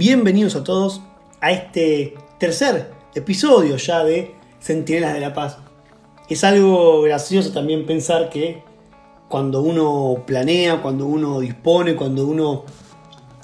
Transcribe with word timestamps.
Bienvenidos 0.00 0.56
a 0.56 0.64
todos 0.64 1.02
a 1.42 1.52
este 1.52 2.14
tercer 2.38 2.90
episodio 3.14 3.76
ya 3.76 4.02
de 4.02 4.34
Centinelas 4.58 5.12
de 5.12 5.20
la 5.20 5.34
Paz. 5.34 5.58
Es 6.30 6.42
algo 6.42 7.02
gracioso 7.02 7.52
también 7.52 7.84
pensar 7.84 8.30
que 8.30 8.62
cuando 9.28 9.60
uno 9.60 10.22
planea, 10.26 10.80
cuando 10.80 11.04
uno 11.04 11.40
dispone, 11.40 11.96
cuando 11.96 12.26
uno 12.26 12.64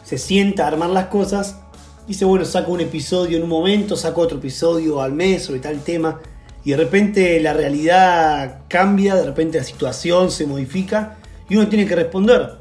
se 0.02 0.16
sienta 0.16 0.64
a 0.64 0.68
armar 0.68 0.88
las 0.88 1.08
cosas, 1.08 1.60
dice, 2.08 2.24
bueno, 2.24 2.46
saco 2.46 2.72
un 2.72 2.80
episodio 2.80 3.36
en 3.36 3.42
un 3.42 3.50
momento, 3.50 3.94
saco 3.94 4.22
otro 4.22 4.38
episodio 4.38 5.02
al 5.02 5.12
mes 5.12 5.44
sobre 5.44 5.60
tal 5.60 5.80
tema, 5.84 6.22
y 6.64 6.70
de 6.70 6.78
repente 6.78 7.38
la 7.38 7.52
realidad 7.52 8.62
cambia, 8.66 9.14
de 9.14 9.26
repente 9.26 9.58
la 9.58 9.64
situación 9.64 10.30
se 10.30 10.46
modifica, 10.46 11.18
y 11.50 11.56
uno 11.56 11.68
tiene 11.68 11.86
que 11.86 11.96
responder, 11.96 12.52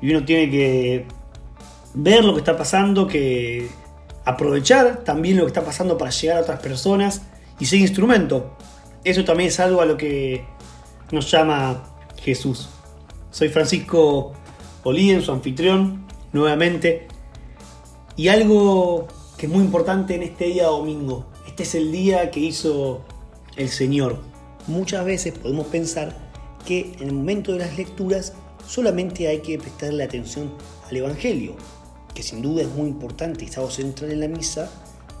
y 0.00 0.14
uno 0.14 0.24
tiene 0.24 0.48
que 0.48 1.21
ver 1.94 2.24
lo 2.24 2.32
que 2.34 2.40
está 2.40 2.56
pasando, 2.56 3.06
que 3.06 3.68
aprovechar 4.24 5.04
también 5.04 5.36
lo 5.36 5.44
que 5.44 5.48
está 5.48 5.64
pasando 5.64 5.98
para 5.98 6.10
llegar 6.10 6.38
a 6.38 6.40
otras 6.42 6.60
personas 6.60 7.22
y 7.58 7.66
ser 7.66 7.80
instrumento. 7.80 8.56
Eso 9.04 9.24
también 9.24 9.48
es 9.48 9.60
algo 9.60 9.80
a 9.80 9.86
lo 9.86 9.96
que 9.96 10.44
nos 11.10 11.30
llama 11.30 11.82
Jesús. 12.16 12.68
Soy 13.30 13.48
Francisco 13.48 14.32
Olín, 14.84 15.22
su 15.22 15.32
anfitrión, 15.32 16.06
nuevamente. 16.32 17.08
Y 18.16 18.28
algo 18.28 19.08
que 19.36 19.46
es 19.46 19.52
muy 19.52 19.64
importante 19.64 20.14
en 20.14 20.22
este 20.22 20.46
día 20.46 20.66
domingo. 20.66 21.26
Este 21.46 21.64
es 21.64 21.74
el 21.74 21.90
día 21.90 22.30
que 22.30 22.40
hizo 22.40 23.02
el 23.56 23.68
Señor. 23.68 24.18
Muchas 24.66 25.04
veces 25.04 25.36
podemos 25.36 25.66
pensar 25.66 26.16
que 26.64 26.92
en 27.00 27.08
el 27.08 27.12
momento 27.14 27.52
de 27.52 27.58
las 27.58 27.76
lecturas 27.76 28.34
solamente 28.66 29.26
hay 29.28 29.40
que 29.40 29.58
prestarle 29.58 30.04
atención 30.04 30.52
al 30.88 30.96
Evangelio, 30.96 31.56
que 32.14 32.22
sin 32.22 32.42
duda 32.42 32.62
es 32.62 32.68
muy 32.68 32.88
importante 32.88 33.44
y 33.44 33.48
es 33.48 33.56
algo 33.58 33.70
central 33.70 34.12
en 34.12 34.20
la 34.20 34.28
misa, 34.28 34.70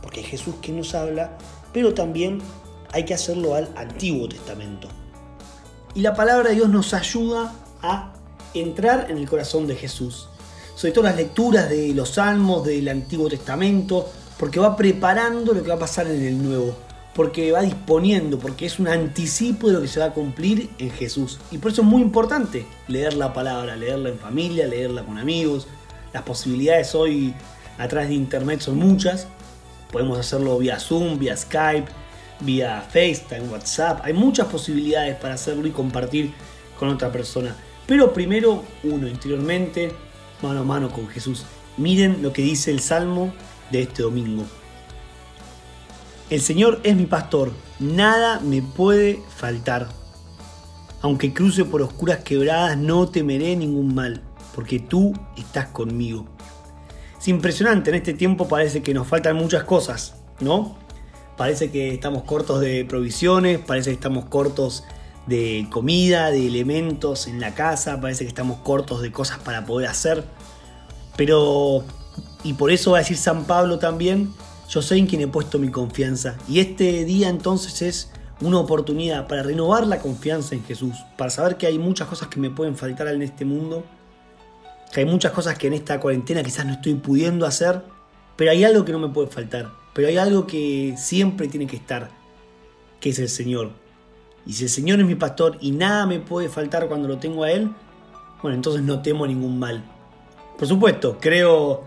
porque 0.02 0.20
es 0.20 0.26
Jesús 0.26 0.54
que 0.60 0.72
nos 0.72 0.94
habla, 0.94 1.36
pero 1.72 1.94
también 1.94 2.40
hay 2.92 3.04
que 3.04 3.14
hacerlo 3.14 3.54
al 3.54 3.68
Antiguo 3.76 4.28
Testamento. 4.28 4.88
Y 5.94 6.00
la 6.00 6.14
palabra 6.14 6.50
de 6.50 6.56
Dios 6.56 6.68
nos 6.68 6.94
ayuda 6.94 7.54
a 7.82 8.12
entrar 8.54 9.10
en 9.10 9.18
el 9.18 9.28
corazón 9.28 9.66
de 9.66 9.76
Jesús. 9.76 10.28
Sobre 10.74 10.92
todo 10.92 11.04
las 11.04 11.16
lecturas 11.16 11.68
de 11.68 11.92
los 11.94 12.10
salmos 12.10 12.64
del 12.64 12.88
Antiguo 12.88 13.28
Testamento, 13.28 14.08
porque 14.38 14.58
va 14.58 14.76
preparando 14.76 15.52
lo 15.52 15.62
que 15.62 15.68
va 15.68 15.74
a 15.74 15.78
pasar 15.78 16.06
en 16.06 16.22
el 16.22 16.42
Nuevo, 16.42 16.74
porque 17.14 17.52
va 17.52 17.62
disponiendo, 17.62 18.38
porque 18.38 18.66
es 18.66 18.78
un 18.78 18.88
anticipo 18.88 19.68
de 19.68 19.74
lo 19.74 19.82
que 19.82 19.88
se 19.88 20.00
va 20.00 20.06
a 20.06 20.14
cumplir 20.14 20.70
en 20.78 20.90
Jesús. 20.90 21.38
Y 21.50 21.58
por 21.58 21.72
eso 21.72 21.82
es 21.82 21.88
muy 21.88 22.02
importante 22.02 22.66
leer 22.88 23.14
la 23.14 23.32
palabra, 23.32 23.76
leerla 23.76 24.08
en 24.08 24.18
familia, 24.18 24.66
leerla 24.66 25.04
con 25.04 25.18
amigos, 25.18 25.68
las 26.12 26.22
posibilidades 26.22 26.94
hoy 26.94 27.34
a 27.78 27.88
través 27.88 28.08
de 28.08 28.14
internet 28.14 28.60
son 28.60 28.76
muchas. 28.76 29.26
Podemos 29.90 30.18
hacerlo 30.18 30.58
vía 30.58 30.78
Zoom, 30.78 31.18
vía 31.18 31.36
Skype, 31.36 31.86
vía 32.40 32.82
FaceTime, 32.88 33.48
WhatsApp. 33.48 34.00
Hay 34.04 34.12
muchas 34.12 34.46
posibilidades 34.48 35.16
para 35.16 35.34
hacerlo 35.34 35.66
y 35.66 35.70
compartir 35.70 36.32
con 36.78 36.88
otra 36.88 37.10
persona. 37.10 37.54
Pero 37.86 38.12
primero 38.12 38.64
uno 38.84 39.08
interiormente, 39.08 39.92
mano 40.42 40.60
a 40.60 40.64
mano 40.64 40.90
con 40.90 41.08
Jesús. 41.08 41.44
Miren 41.76 42.22
lo 42.22 42.32
que 42.32 42.42
dice 42.42 42.70
el 42.70 42.80
Salmo 42.80 43.32
de 43.70 43.82
este 43.82 44.02
domingo. 44.02 44.44
El 46.30 46.40
Señor 46.40 46.80
es 46.82 46.96
mi 46.96 47.06
pastor, 47.06 47.52
nada 47.78 48.40
me 48.40 48.62
puede 48.62 49.20
faltar. 49.36 49.88
Aunque 51.02 51.34
cruce 51.34 51.64
por 51.64 51.82
oscuras 51.82 52.18
quebradas, 52.18 52.78
no 52.78 53.08
temeré 53.08 53.56
ningún 53.56 53.94
mal 53.94 54.22
porque 54.54 54.78
tú 54.78 55.12
estás 55.36 55.68
conmigo. 55.68 56.26
Es 57.18 57.28
impresionante, 57.28 57.90
en 57.90 57.96
este 57.96 58.14
tiempo 58.14 58.48
parece 58.48 58.82
que 58.82 58.94
nos 58.94 59.06
faltan 59.06 59.36
muchas 59.36 59.64
cosas, 59.64 60.16
¿no? 60.40 60.76
Parece 61.36 61.70
que 61.70 61.94
estamos 61.94 62.24
cortos 62.24 62.60
de 62.60 62.84
provisiones, 62.84 63.58
parece 63.58 63.90
que 63.90 63.94
estamos 63.94 64.24
cortos 64.26 64.84
de 65.26 65.66
comida, 65.70 66.30
de 66.30 66.46
elementos 66.46 67.26
en 67.26 67.40
la 67.40 67.54
casa, 67.54 68.00
parece 68.00 68.24
que 68.24 68.28
estamos 68.28 68.58
cortos 68.58 69.02
de 69.02 69.12
cosas 69.12 69.38
para 69.38 69.64
poder 69.64 69.88
hacer. 69.88 70.24
Pero, 71.16 71.84
y 72.42 72.54
por 72.54 72.70
eso 72.70 72.92
va 72.92 72.98
a 72.98 73.00
decir 73.00 73.16
San 73.16 73.44
Pablo 73.44 73.78
también, 73.78 74.32
yo 74.68 74.82
sé 74.82 74.96
en 74.96 75.06
quien 75.06 75.20
he 75.20 75.28
puesto 75.28 75.58
mi 75.58 75.70
confianza. 75.70 76.36
Y 76.48 76.60
este 76.60 77.04
día 77.04 77.28
entonces 77.28 77.82
es 77.82 78.10
una 78.40 78.58
oportunidad 78.58 79.28
para 79.28 79.42
renovar 79.42 79.86
la 79.86 80.00
confianza 80.00 80.54
en 80.54 80.64
Jesús, 80.64 80.96
para 81.16 81.30
saber 81.30 81.56
que 81.56 81.66
hay 81.66 81.78
muchas 81.78 82.08
cosas 82.08 82.28
que 82.28 82.40
me 82.40 82.50
pueden 82.50 82.76
faltar 82.76 83.08
en 83.08 83.22
este 83.22 83.44
mundo, 83.44 83.84
que 84.92 85.00
hay 85.00 85.06
muchas 85.06 85.32
cosas 85.32 85.56
que 85.56 85.66
en 85.66 85.72
esta 85.72 85.98
cuarentena 85.98 86.42
quizás 86.42 86.66
no 86.66 86.74
estoy 86.74 86.94
pudiendo 86.94 87.46
hacer, 87.46 87.82
pero 88.36 88.50
hay 88.50 88.62
algo 88.62 88.84
que 88.84 88.92
no 88.92 88.98
me 88.98 89.08
puede 89.08 89.28
faltar, 89.28 89.70
pero 89.94 90.08
hay 90.08 90.18
algo 90.18 90.46
que 90.46 90.94
siempre 90.98 91.48
tiene 91.48 91.66
que 91.66 91.76
estar, 91.76 92.10
que 93.00 93.08
es 93.08 93.18
el 93.18 93.30
Señor. 93.30 93.70
Y 94.44 94.52
si 94.52 94.64
el 94.64 94.70
Señor 94.70 95.00
es 95.00 95.06
mi 95.06 95.14
pastor 95.14 95.56
y 95.60 95.70
nada 95.70 96.04
me 96.06 96.20
puede 96.20 96.48
faltar 96.50 96.88
cuando 96.88 97.08
lo 97.08 97.18
tengo 97.18 97.44
a 97.44 97.50
Él, 97.50 97.70
bueno, 98.42 98.54
entonces 98.54 98.82
no 98.82 99.00
temo 99.00 99.26
ningún 99.26 99.58
mal. 99.58 99.82
Por 100.58 100.68
supuesto, 100.68 101.16
creo 101.18 101.84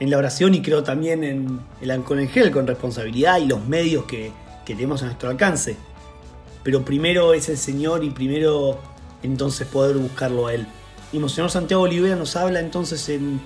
en 0.00 0.10
la 0.10 0.18
oración 0.18 0.54
y 0.54 0.62
creo 0.62 0.82
también 0.82 1.22
en 1.22 1.60
el 1.80 1.90
angel 1.90 2.50
con 2.50 2.66
responsabilidad 2.66 3.38
y 3.38 3.46
los 3.46 3.64
medios 3.66 4.06
que, 4.06 4.32
que 4.64 4.74
tenemos 4.74 5.02
a 5.02 5.06
nuestro 5.06 5.28
alcance. 5.28 5.76
Pero 6.64 6.84
primero 6.84 7.32
es 7.32 7.48
el 7.48 7.58
Señor 7.58 8.02
y 8.02 8.10
primero 8.10 8.78
entonces 9.22 9.68
poder 9.68 9.98
buscarlo 9.98 10.48
a 10.48 10.54
Él. 10.54 10.66
Y 11.12 11.18
Monseñor 11.18 11.50
Santiago 11.50 11.82
Olivera 11.82 12.14
nos 12.14 12.36
habla 12.36 12.60
entonces 12.60 13.08
en 13.08 13.40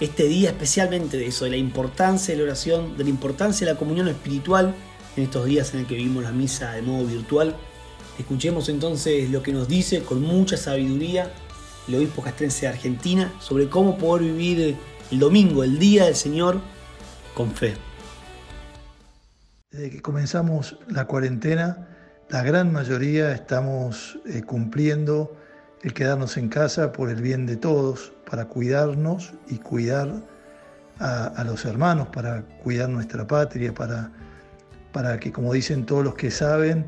este 0.00 0.24
día 0.24 0.50
especialmente 0.50 1.18
de 1.18 1.26
eso, 1.26 1.44
de 1.44 1.50
la 1.50 1.56
importancia 1.56 2.34
de 2.34 2.38
la 2.38 2.44
oración, 2.44 2.96
de 2.96 3.04
la 3.04 3.10
importancia 3.10 3.66
de 3.66 3.72
la 3.72 3.78
comunión 3.78 4.08
espiritual 4.08 4.74
en 5.16 5.24
estos 5.24 5.44
días 5.44 5.74
en 5.74 5.80
el 5.80 5.86
que 5.86 5.94
vivimos 5.94 6.22
la 6.22 6.32
misa 6.32 6.72
de 6.72 6.82
modo 6.82 7.06
virtual. 7.06 7.54
Escuchemos 8.18 8.68
entonces 8.68 9.30
lo 9.30 9.42
que 9.42 9.52
nos 9.52 9.68
dice 9.68 10.02
con 10.02 10.22
mucha 10.22 10.56
sabiduría 10.56 11.30
el 11.88 11.96
obispo 11.96 12.22
castrense 12.22 12.66
de 12.66 12.72
Argentina 12.72 13.32
sobre 13.40 13.68
cómo 13.68 13.98
poder 13.98 14.22
vivir 14.22 14.76
el 15.10 15.18
domingo, 15.18 15.64
el 15.64 15.78
día 15.78 16.06
del 16.06 16.14
Señor, 16.14 16.60
con 17.34 17.50
fe. 17.50 17.74
Desde 19.70 19.90
que 19.90 20.00
comenzamos 20.00 20.78
la 20.88 21.06
cuarentena, 21.06 21.88
la 22.28 22.42
gran 22.42 22.72
mayoría 22.72 23.32
estamos 23.32 24.18
eh, 24.26 24.42
cumpliendo 24.42 25.36
el 25.82 25.94
quedarnos 25.94 26.36
en 26.36 26.48
casa 26.48 26.92
por 26.92 27.10
el 27.10 27.20
bien 27.20 27.46
de 27.46 27.56
todos, 27.56 28.12
para 28.30 28.46
cuidarnos 28.46 29.32
y 29.48 29.58
cuidar 29.58 30.22
a, 30.98 31.42
los 31.44 31.64
hermanos, 31.64 32.08
para 32.08 32.42
cuidar 32.62 32.88
nuestra 32.88 33.26
patria, 33.26 33.74
para, 33.74 34.10
para 34.92 35.18
que, 35.18 35.32
como 35.32 35.52
dicen 35.52 35.84
todos 35.84 36.04
los 36.04 36.14
que 36.14 36.30
saben, 36.30 36.86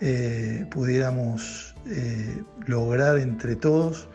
eh, 0.00 0.66
pudiéramos 0.70 1.74
eh, 1.86 2.42
lograr 2.66 3.16
entre 3.16 3.56
todos 3.56 4.08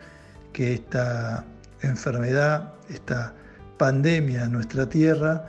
que 0.52 0.74
esta 0.74 1.44
enfermedad, 1.82 2.74
esta 2.88 3.34
pandemia 3.76 4.44
en 4.44 4.52
nuestra 4.52 4.88
tierra, 4.88 5.46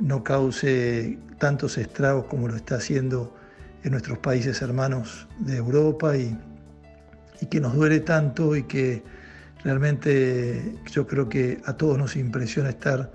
no 0.00 0.24
cause 0.24 1.16
tantos 1.38 1.78
estragos 1.78 2.24
como 2.24 2.48
lo 2.48 2.56
está 2.56 2.76
haciendo 2.76 3.32
en 3.84 3.92
nuestros 3.92 4.18
países 4.18 4.60
hermanos 4.62 5.28
de 5.38 5.56
Europa 5.58 6.16
y, 6.16 6.36
y 7.40 7.46
que 7.46 7.60
nos 7.60 7.74
duele 7.74 8.00
tanto 8.00 8.56
y 8.56 8.64
que 8.64 9.02
realmente 9.62 10.76
yo 10.90 11.06
creo 11.06 11.28
que 11.28 11.60
a 11.64 11.74
todos 11.74 11.98
nos 11.98 12.16
impresiona 12.16 12.70
estar 12.70 13.10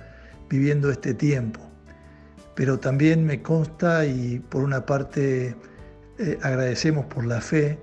viviendo 0.49 0.89
este 0.91 1.13
tiempo. 1.13 1.61
Pero 2.55 2.79
también 2.79 3.25
me 3.25 3.41
consta 3.41 4.05
y 4.05 4.39
por 4.39 4.63
una 4.63 4.85
parte 4.85 5.55
eh, 6.17 6.37
agradecemos 6.41 7.05
por 7.05 7.25
la 7.25 7.39
fe 7.39 7.79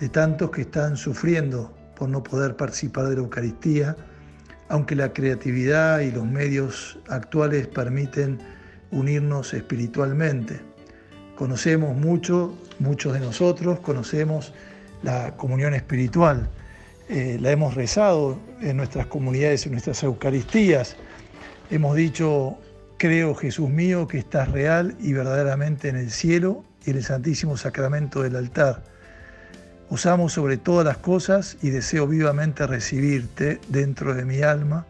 de 0.00 0.08
tantos 0.08 0.50
que 0.50 0.62
están 0.62 0.96
sufriendo 0.96 1.74
por 1.96 2.08
no 2.08 2.22
poder 2.22 2.56
participar 2.56 3.08
de 3.08 3.16
la 3.16 3.22
Eucaristía, 3.22 3.96
aunque 4.68 4.94
la 4.94 5.12
creatividad 5.12 6.00
y 6.00 6.12
los 6.12 6.24
medios 6.24 6.98
actuales 7.08 7.66
permiten 7.66 8.38
unirnos 8.90 9.52
espiritualmente. 9.52 10.60
Conocemos 11.36 11.96
mucho, 11.96 12.56
muchos 12.78 13.14
de 13.14 13.20
nosotros 13.20 13.80
conocemos 13.80 14.52
la 15.02 15.36
comunión 15.36 15.74
espiritual. 15.74 16.48
Eh, 17.08 17.38
la 17.40 17.50
hemos 17.50 17.74
rezado 17.74 18.38
en 18.60 18.76
nuestras 18.76 19.06
comunidades, 19.06 19.66
en 19.66 19.72
nuestras 19.72 20.02
Eucaristías. 20.02 20.96
Hemos 21.70 21.96
dicho, 21.96 22.58
creo 22.98 23.34
Jesús 23.34 23.68
mío 23.68 24.06
que 24.06 24.18
estás 24.18 24.50
real 24.50 24.96
y 25.00 25.12
verdaderamente 25.12 25.88
en 25.88 25.96
el 25.96 26.10
cielo 26.10 26.64
y 26.84 26.90
en 26.90 26.98
el 26.98 27.04
Santísimo 27.04 27.56
Sacramento 27.56 28.22
del 28.22 28.36
altar. 28.36 28.82
Usamos 29.88 30.34
sobre 30.34 30.56
todas 30.56 30.86
las 30.86 30.98
cosas 30.98 31.56
y 31.62 31.70
deseo 31.70 32.06
vivamente 32.06 32.64
recibirte 32.64 33.60
dentro 33.68 34.14
de 34.14 34.24
mi 34.24 34.42
alma, 34.42 34.86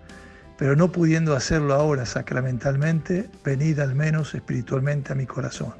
pero 0.59 0.77
no 0.77 0.93
pudiendo 0.93 1.35
hacerlo 1.35 1.73
ahora 1.73 2.05
sacramentalmente, 2.05 3.31
venid 3.43 3.79
al 3.79 3.95
menos 3.95 4.35
espiritualmente 4.35 5.12
a 5.12 5.17
mi 5.17 5.25
corazón. 5.25 5.73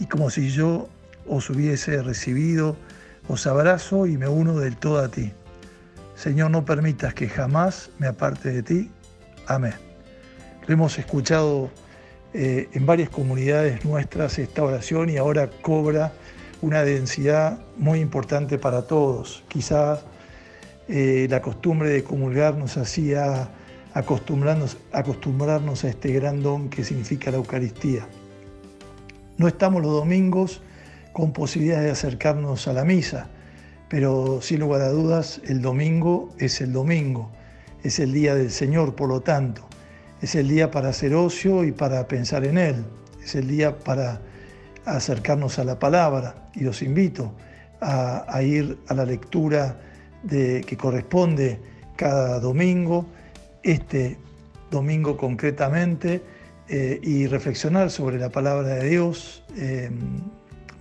Y 0.00 0.06
como 0.06 0.28
si 0.30 0.50
yo 0.50 0.88
os 1.28 1.48
hubiese 1.50 2.02
recibido, 2.02 2.76
os 3.28 3.46
abrazo 3.46 4.06
y 4.06 4.16
me 4.16 4.28
uno 4.28 4.58
del 4.58 4.76
todo 4.76 4.98
a 4.98 5.08
ti. 5.08 5.32
Señor, 6.14 6.50
no 6.50 6.64
permitas 6.64 7.14
que 7.14 7.28
jamás 7.28 7.90
me 7.98 8.06
aparte 8.06 8.50
de 8.50 8.62
ti. 8.62 8.90
Amén. 9.46 9.74
hemos 10.68 10.98
escuchado 10.98 11.70
eh, 12.34 12.68
en 12.72 12.86
varias 12.86 13.10
comunidades 13.10 13.84
nuestras 13.84 14.38
esta 14.38 14.64
oración 14.64 15.10
y 15.10 15.16
ahora 15.16 15.48
cobra 15.62 16.12
una 16.62 16.82
densidad 16.82 17.58
muy 17.76 18.00
importante 18.00 18.58
para 18.58 18.82
todos. 18.82 19.44
Quizás 19.48 20.00
eh, 20.88 21.26
la 21.30 21.42
costumbre 21.42 21.90
de 21.90 22.02
comulgar 22.02 22.56
nos 22.56 22.76
hacía 22.76 23.48
acostumbrarnos 23.92 25.84
a 25.84 25.88
este 25.88 26.12
gran 26.12 26.42
don 26.42 26.68
que 26.68 26.84
significa 26.84 27.30
la 27.30 27.38
Eucaristía. 27.38 28.06
No 29.38 29.48
estamos 29.48 29.82
los 29.82 29.92
domingos 29.92 30.60
con 31.16 31.32
posibilidades 31.32 31.84
de 31.86 31.90
acercarnos 31.92 32.68
a 32.68 32.74
la 32.74 32.84
misa, 32.84 33.30
pero 33.88 34.42
sin 34.42 34.60
lugar 34.60 34.82
a 34.82 34.90
dudas 34.90 35.40
el 35.46 35.62
domingo 35.62 36.28
es 36.38 36.60
el 36.60 36.74
domingo, 36.74 37.30
es 37.82 37.98
el 38.00 38.12
día 38.12 38.34
del 38.34 38.50
Señor, 38.50 38.94
por 38.94 39.08
lo 39.08 39.22
tanto, 39.22 39.66
es 40.20 40.34
el 40.34 40.46
día 40.46 40.70
para 40.70 40.90
hacer 40.90 41.14
ocio 41.14 41.64
y 41.64 41.72
para 41.72 42.06
pensar 42.06 42.44
en 42.44 42.58
Él, 42.58 42.84
es 43.24 43.34
el 43.34 43.48
día 43.48 43.78
para 43.78 44.20
acercarnos 44.84 45.58
a 45.58 45.64
la 45.64 45.78
palabra. 45.78 46.50
Y 46.54 46.64
los 46.64 46.82
invito 46.82 47.32
a, 47.80 48.42
ir 48.42 48.76
a 48.86 48.92
la 48.92 49.06
lectura 49.06 49.80
de, 50.22 50.64
que 50.66 50.76
corresponde 50.76 51.58
cada 51.96 52.40
domingo, 52.40 53.06
este 53.62 54.18
domingo 54.70 55.16
concretamente, 55.16 56.20
eh, 56.68 57.00
y 57.02 57.26
reflexionar 57.26 57.90
sobre 57.90 58.18
la 58.18 58.28
palabra 58.28 58.68
de 58.68 58.90
Dios, 58.90 59.44
eh, 59.56 59.90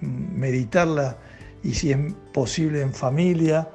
meditarla 0.06 1.18
y 1.64 1.74
si 1.74 1.92
es 1.92 1.98
posible 2.34 2.82
en 2.82 2.94
familia, 2.94 3.68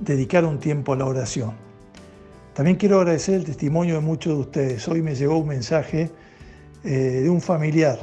dedicar 0.00 0.44
un 0.44 0.58
tiempo 0.58 0.92
a 0.92 0.96
la 0.96 1.06
oración. 1.06 1.52
También 2.54 2.76
quiero 2.76 3.00
agradecer 3.00 3.34
el 3.34 3.44
testimonio 3.44 3.96
de 3.96 4.00
muchos 4.00 4.34
de 4.34 4.40
ustedes. 4.40 4.88
Hoy 4.88 5.02
me 5.02 5.14
llegó 5.14 5.38
un 5.38 5.48
mensaje 5.48 6.10
eh, 6.84 6.88
de 7.22 7.30
un 7.30 7.40
familiar, 7.40 7.98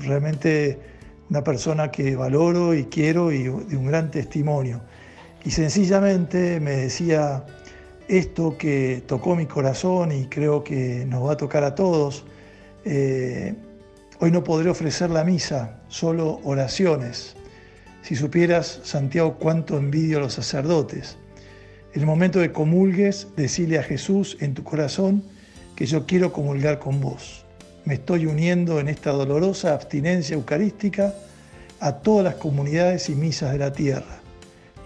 realmente 0.00 0.78
una 1.30 1.44
persona 1.44 1.90
que 1.90 2.16
valoro 2.16 2.74
y 2.74 2.84
quiero 2.84 3.30
y 3.30 3.44
de 3.44 3.76
un 3.76 3.86
gran 3.86 4.10
testimonio. 4.10 4.80
Y 5.44 5.50
sencillamente 5.50 6.60
me 6.60 6.72
decía, 6.72 7.44
esto 8.08 8.56
que 8.58 9.02
tocó 9.06 9.34
mi 9.34 9.46
corazón 9.46 10.12
y 10.12 10.26
creo 10.26 10.62
que 10.62 11.04
nos 11.06 11.26
va 11.26 11.32
a 11.32 11.36
tocar 11.36 11.64
a 11.64 11.74
todos. 11.74 12.24
Eh, 12.84 13.54
hoy 14.20 14.30
no 14.30 14.44
podré 14.44 14.70
ofrecer 14.70 15.10
la 15.10 15.24
misa, 15.24 15.78
solo 15.88 16.40
oraciones. 16.44 17.34
Si 18.02 18.16
supieras, 18.16 18.80
Santiago, 18.84 19.38
cuánto 19.38 19.76
envidio 19.76 20.18
a 20.18 20.22
los 20.22 20.34
sacerdotes. 20.34 21.16
En 21.94 22.00
el 22.00 22.06
momento 22.06 22.38
de 22.38 22.52
comulgues, 22.52 23.28
decile 23.36 23.78
a 23.78 23.82
Jesús 23.82 24.36
en 24.40 24.54
tu 24.54 24.64
corazón 24.64 25.22
que 25.76 25.86
yo 25.86 26.06
quiero 26.06 26.32
comulgar 26.32 26.78
con 26.78 27.00
vos. 27.00 27.44
Me 27.84 27.94
estoy 27.94 28.26
uniendo 28.26 28.80
en 28.80 28.88
esta 28.88 29.10
dolorosa 29.10 29.74
abstinencia 29.74 30.34
eucarística 30.34 31.14
a 31.80 31.96
todas 31.96 32.24
las 32.24 32.34
comunidades 32.36 33.08
y 33.08 33.14
misas 33.14 33.52
de 33.52 33.58
la 33.58 33.72
tierra. 33.72 34.20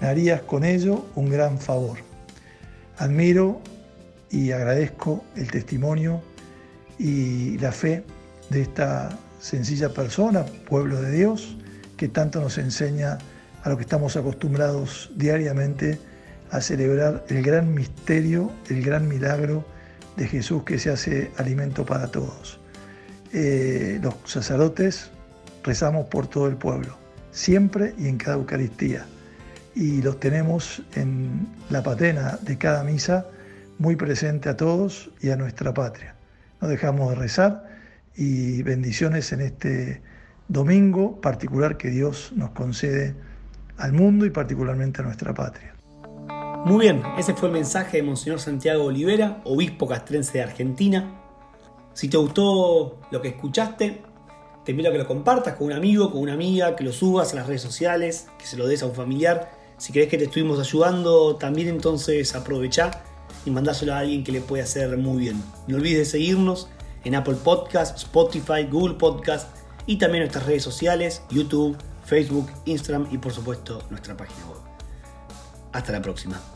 Me 0.01 0.09
harías 0.09 0.43
con 0.43 0.65
ello 0.65 1.05
un 1.15 1.31
gran 1.31 1.59
favor. 1.59 1.99
Admiro 2.99 3.61
y 4.31 4.51
agradezco 4.51 5.25
el 5.37 5.51
testimonio 5.51 6.23
y 6.99 7.59
la 7.59 7.73
fe 7.73 8.03
de 8.51 8.63
esta 8.63 9.11
sencilla 9.41 9.91
persona, 9.91 10.45
pueblo 10.69 11.01
de 11.01 11.13
Dios, 11.13 11.57
que 11.97 12.09
tanto 12.09 12.41
nos 12.41 12.59
enseña 12.59 13.19
a 13.63 13.69
lo 13.69 13.77
que 13.77 13.83
estamos 13.83 14.17
acostumbrados 14.17 15.11
diariamente 15.17 15.99
a 16.51 16.61
celebrar 16.61 17.25
el 17.29 17.43
gran 17.43 17.75
misterio, 17.75 18.53
el 18.69 18.83
gran 18.83 19.09
milagro 19.09 19.65
de 20.17 20.29
Jesús 20.29 20.63
que 20.65 20.79
se 20.79 20.91
hace 20.91 21.31
alimento 21.37 21.85
para 21.85 22.09
todos. 22.09 22.61
Eh, 23.33 23.99
los 24.03 24.15
sacerdotes 24.25 25.11
rezamos 25.65 26.07
por 26.09 26.29
todo 26.29 26.47
el 26.47 26.57
pueblo, 26.57 26.97
siempre 27.33 27.95
y 27.99 28.09
en 28.09 28.17
cada 28.17 28.37
Eucaristía 28.37 29.07
y 29.77 30.01
los 30.01 30.19
tenemos 30.19 30.83
en 30.95 31.47
la 31.69 31.83
patena 31.83 32.39
de 32.41 32.57
cada 32.57 32.83
misa 32.83 33.27
muy 33.79 33.95
presente 33.95 34.49
a 34.49 34.57
todos 34.57 35.11
y 35.21 35.29
a 35.29 35.37
nuestra 35.37 35.75
patria. 35.75 36.15
No 36.63 36.69
dejamos 36.69 37.11
de 37.11 37.17
rezar 37.17 37.66
y 38.17 38.63
bendiciones 38.63 39.33
en 39.33 39.41
este 39.41 40.03
domingo 40.49 41.21
particular 41.21 41.77
que 41.77 41.91
Dios 41.91 42.33
nos 42.35 42.51
concede 42.51 43.15
al 43.77 43.93
mundo 43.93 44.25
y 44.27 44.31
particularmente 44.31 45.03
a 45.03 45.05
nuestra 45.05 45.35
patria. 45.35 45.75
Muy 46.65 46.81
bien, 46.81 47.03
ese 47.19 47.35
fue 47.35 47.49
el 47.49 47.55
mensaje 47.55 47.99
de 47.99 48.03
Monseñor 48.03 48.41
Santiago 48.41 48.85
Olivera, 48.85 49.41
obispo 49.45 49.87
castrense 49.87 50.39
de 50.39 50.45
Argentina. 50.45 51.21
Si 51.95 52.09
te 52.09 52.17
gustó 52.17 53.01
lo 53.11 53.23
que 53.23 53.29
escuchaste, 53.29 54.03
te 54.65 54.71
invito 54.73 54.89
a 54.89 54.93
que 54.93 54.99
lo 54.99 55.07
compartas 55.07 55.55
con 55.55 55.69
un 55.69 55.73
amigo, 55.75 56.11
con 56.11 56.21
una 56.21 56.33
amiga, 56.33 56.75
que 56.75 56.83
lo 56.83 56.93
subas 56.93 57.33
a 57.33 57.37
las 57.37 57.47
redes 57.47 57.63
sociales, 57.63 58.29
que 58.39 58.47
se 58.47 58.57
lo 58.57 58.67
des 58.67 58.83
a 58.83 58.87
un 58.87 58.95
familiar 58.95 59.51
si 59.79 59.93
crees 59.93 60.09
que 60.09 60.17
te 60.17 60.25
estuvimos 60.25 60.59
ayudando, 60.59 61.37
también 61.37 61.69
entonces 61.69 62.35
aprovecha 62.35 63.03
y 63.45 63.51
mandáselo 63.51 63.93
a 63.93 63.99
alguien 63.99 64.25
que 64.25 64.33
le 64.33 64.41
pueda 64.41 64.65
hacer 64.65 64.97
muy 64.97 65.19
bien. 65.19 65.43
No 65.67 65.77
olvides 65.77 65.99
de 65.99 66.05
seguirnos 66.07 66.69
en 67.07 67.15
Apple 67.15 67.37
Podcast, 67.37 67.97
Spotify, 67.97 68.65
Google 68.69 68.95
Podcast 68.95 69.49
y 69.87 69.97
también 69.97 70.25
nuestras 70.25 70.45
redes 70.45 70.65
sociales, 70.65 71.23
YouTube, 71.31 71.77
Facebook, 72.05 72.51
Instagram 72.65 73.07
y 73.13 73.19
por 73.19 73.33
supuesto 73.33 73.81
nuestra 73.91 74.17
página 74.17 74.45
web. 74.47 74.59
Hasta 75.73 75.93
la 75.93 76.03
próxima. 76.03 76.56